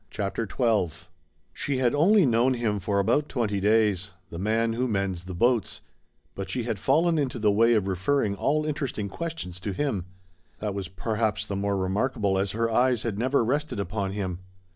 CHAPTER 0.09 0.47
XII 0.49 1.09
She 1.53 1.77
had 1.77 1.93
only 1.93 2.25
known 2.25 2.55
him 2.55 2.79
for 2.79 2.97
about 2.97 3.29
twenty 3.29 3.59
days 3.59 4.13
"The 4.31 4.39
man 4.39 4.73
who 4.73 4.87
mends 4.87 5.25
the 5.25 5.35
boats" 5.35 5.81
but 6.33 6.49
she 6.49 6.63
had 6.63 6.79
fallen 6.79 7.19
into 7.19 7.37
the 7.37 7.51
way 7.51 7.75
of 7.75 7.85
referring 7.85 8.33
all 8.35 8.65
interesting 8.65 9.09
questions 9.09 9.59
to 9.59 9.73
him. 9.73 10.05
That 10.57 10.73
was 10.73 10.87
perhaps 10.87 11.45
the 11.45 11.55
more 11.55 11.77
remarkable 11.77 12.39
as 12.39 12.53
her 12.53 12.67
eyes 12.71 13.03
had 13.03 13.19
never 13.19 13.45
rested 13.45 13.79
upon 13.79 14.13
him. 14.13 14.39